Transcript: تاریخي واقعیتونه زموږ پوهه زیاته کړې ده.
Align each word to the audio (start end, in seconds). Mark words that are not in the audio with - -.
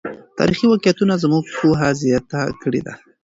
تاریخي 0.39 0.65
واقعیتونه 0.67 1.13
زموږ 1.23 1.43
پوهه 1.57 1.89
زیاته 2.01 2.41
کړې 2.61 2.81
ده. 2.87 2.93